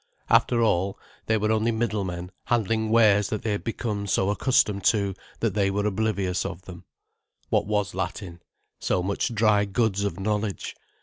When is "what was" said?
7.49-7.93